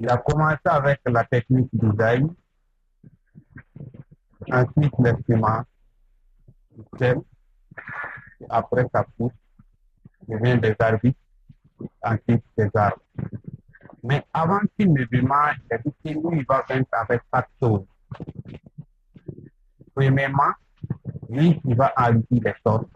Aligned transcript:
Il 0.00 0.08
a 0.08 0.16
commencé 0.16 0.60
avec 0.64 1.00
la 1.04 1.24
technique 1.24 1.68
d'Isaïe, 1.72 2.26
ensuite 4.50 4.94
le 4.98 5.12
ciment, 5.26 5.62
sel, 6.98 7.18
après 8.48 8.86
ça 8.94 9.04
pousse, 9.16 9.32
devient 10.26 10.58
des 10.58 10.74
arbres, 10.78 11.12
ensuite 12.02 12.44
des 12.56 12.70
arbres. 12.74 13.02
Mais 14.02 14.24
avant 14.32 14.60
qu'il 14.78 14.90
ne 14.94 15.04
démarre, 15.04 15.56
il 15.70 16.14
lui, 16.14 16.38
il 16.38 16.46
va 16.46 16.64
vaincre 16.66 16.88
avec 16.92 17.20
quatre 17.30 17.50
choses. 17.62 17.84
Premièrement, 19.94 20.54
lui, 21.28 21.60
il 21.62 21.76
va 21.76 21.92
enlever 21.98 22.24
les 22.30 22.54
sortes. 22.66 22.88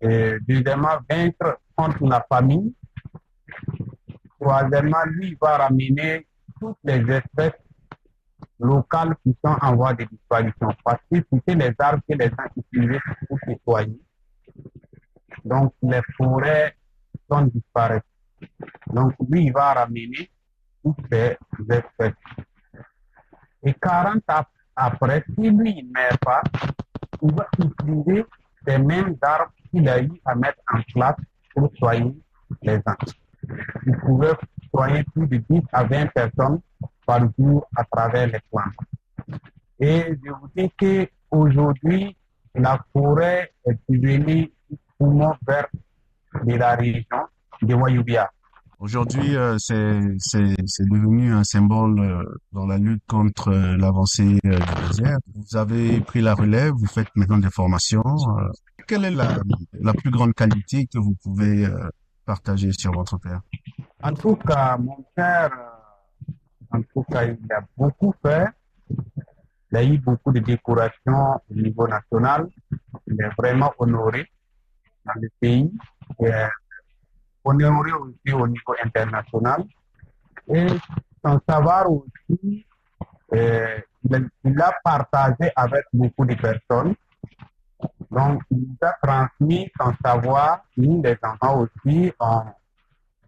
Deuxièmement, 0.00 0.98
vaincre 1.08 1.60
contre 1.76 2.06
la 2.06 2.24
famille. 2.26 2.72
Troisièmement, 4.46 5.04
lui, 5.06 5.36
va 5.40 5.56
ramener 5.56 6.24
toutes 6.60 6.78
les 6.84 7.00
espèces 7.12 7.60
locales 8.60 9.16
qui 9.24 9.36
sont 9.44 9.56
en 9.60 9.74
voie 9.74 9.92
de 9.92 10.04
disparition. 10.04 10.68
Parce 10.84 11.00
que 11.10 11.18
c'était 11.32 11.56
les 11.56 11.74
arbres 11.76 12.02
que 12.08 12.16
les 12.16 12.28
gens 12.28 12.46
utilisaient 12.56 13.00
pour 13.26 13.38
nettoyer. 13.44 14.00
Donc, 15.44 15.74
les 15.82 16.00
forêts 16.16 16.76
sont 17.28 17.42
disparaissent. 17.46 18.02
Donc, 18.86 19.14
lui, 19.28 19.46
il 19.46 19.52
va 19.52 19.74
ramener 19.74 20.30
toutes 20.80 21.00
ces 21.10 21.36
espèces. 21.68 22.14
Et 23.64 23.74
40 23.74 24.22
ans 24.30 24.44
après, 24.76 25.24
si 25.34 25.50
lui, 25.50 25.82
ne 25.82 25.92
meurt 25.92 26.20
pas, 26.20 26.42
il 27.20 27.34
va 27.34 27.48
utiliser 27.58 28.24
ces 28.64 28.78
mêmes 28.78 29.16
arbres 29.22 29.52
qu'il 29.72 29.88
a 29.88 30.00
eu 30.00 30.12
à 30.24 30.36
mettre 30.36 30.60
en 30.72 30.80
place 30.94 31.16
pour 31.52 31.68
soigner 31.78 32.14
les 32.62 32.76
gens. 32.76 32.94
Il 33.86 33.96
pouvait 33.98 34.32
soigner 34.70 35.04
plus 35.04 35.26
de 35.28 35.36
10 35.48 35.62
à 35.72 35.84
20 35.84 36.06
personnes 36.12 36.60
par 37.06 37.20
jour 37.38 37.66
à 37.76 37.84
travers 37.84 38.26
les 38.26 38.40
plantes. 38.50 39.40
Et 39.78 40.18
je 40.24 40.30
vous 40.30 40.48
dis 40.56 40.70
qu'aujourd'hui, 40.78 42.16
la 42.54 42.84
forêt 42.92 43.52
est 43.64 43.78
devenue 43.88 44.50
poumon 44.98 45.34
vert 45.46 45.68
de 46.44 46.54
la 46.54 46.74
région 46.74 47.26
de 47.62 47.74
Wayubia. 47.74 48.30
Aujourd'hui, 48.78 49.36
euh, 49.36 49.56
c'est 49.58 49.78
devenu 49.80 51.32
un 51.32 51.44
symbole 51.44 51.98
euh, 51.98 52.22
dans 52.52 52.66
la 52.66 52.76
lutte 52.76 53.02
contre 53.08 53.48
euh, 53.48 53.76
l'avancée 53.78 54.38
du 54.42 54.50
désert. 54.88 55.18
Vous 55.34 55.56
avez 55.56 56.00
pris 56.00 56.20
la 56.20 56.34
relève, 56.34 56.72
vous 56.72 56.86
faites 56.86 57.08
maintenant 57.14 57.38
des 57.38 57.50
formations. 57.50 58.02
Quelle 58.86 59.04
est 59.04 59.10
la, 59.10 59.38
la, 59.80 59.94
plus 59.94 60.10
grande 60.10 60.34
qualité 60.34 60.86
que 60.86 60.98
vous 60.98 61.14
pouvez 61.22 61.66
partager 62.26 62.70
sur 62.72 62.92
votre 62.92 63.18
père 63.18 63.40
En 64.02 64.12
tout 64.12 64.36
cas, 64.36 64.76
mon 64.76 65.04
père, 65.14 65.50
en 66.70 66.82
tout 66.82 67.02
cas, 67.04 67.24
il 67.24 67.52
a 67.52 67.60
beaucoup 67.76 68.14
fait. 68.24 68.46
Il 69.70 69.76
a 69.76 69.84
eu 69.84 69.98
beaucoup 69.98 70.32
de 70.32 70.40
décorations 70.40 71.40
au 71.50 71.54
niveau 71.54 71.88
national. 71.88 72.48
Il 73.06 73.20
est 73.20 73.34
vraiment 73.36 73.72
honoré 73.78 74.30
dans 75.04 75.20
le 75.20 75.28
pays. 75.40 75.72
Et 76.20 76.30
honoré 77.44 77.92
aussi 77.92 78.34
au 78.34 78.46
niveau 78.46 78.74
international. 78.84 79.64
Et 80.48 80.66
son 81.24 81.40
savoir 81.48 81.90
aussi, 81.90 82.66
euh, 83.32 83.80
il 84.44 84.60
a 84.60 84.72
partagé 84.84 85.50
avec 85.56 85.84
beaucoup 85.92 86.24
de 86.24 86.34
personnes. 86.34 86.94
Donc, 88.10 88.42
il 88.50 88.76
a 88.82 88.94
transmis 89.02 89.70
son 89.78 89.92
savoir. 90.04 90.64
Nous, 90.76 91.02
les 91.02 91.16
enfants 91.22 91.62
aussi, 91.62 92.12
on, 92.20 92.42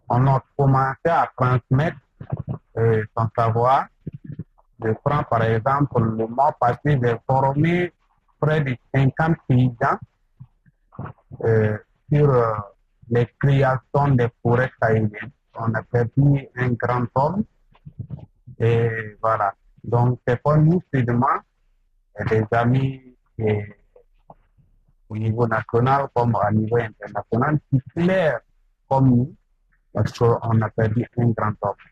on 0.09 0.27
a 0.27 0.43
commencé 0.57 0.97
à 1.05 1.31
transmettre 1.35 1.97
euh, 2.77 3.03
son 3.15 3.27
savoir. 3.37 3.87
Je 4.83 4.91
prends 5.03 5.23
par 5.23 5.43
exemple 5.43 6.01
le 6.01 6.27
mois 6.27 6.55
passé, 6.59 6.99
j'ai 7.01 7.15
formé 7.27 7.93
près 8.39 8.61
de 8.61 8.75
50 8.93 9.37
paysans 9.47 9.99
euh, 11.43 11.77
sur 12.11 12.29
euh, 12.29 12.53
les 13.09 13.27
créations 13.39 14.07
des 14.09 14.29
forêts 14.41 14.71
sahéliennes. 14.81 15.31
On 15.55 15.73
a 15.73 15.83
perdu 15.83 16.47
un 16.55 16.69
grand 16.71 17.05
homme. 17.15 17.43
Et 18.59 19.17
voilà. 19.21 19.53
Donc, 19.83 20.19
c'est 20.27 20.41
pas 20.41 20.57
nous 20.57 20.81
seulement, 20.93 21.39
des 22.29 22.43
amis 22.51 23.15
au 25.09 25.17
niveau 25.17 25.47
national 25.47 26.07
comme 26.13 26.35
au 26.35 26.53
niveau 26.53 26.77
international 26.77 27.59
qui 27.69 27.79
plairent 27.95 28.41
comme 28.89 29.09
nous, 29.09 29.35
parce 29.93 30.17
qu'on 30.17 30.61
a 30.61 30.69
perdu 30.69 31.05
un 31.17 31.29
grand 31.29 31.53
homme. 31.61 31.88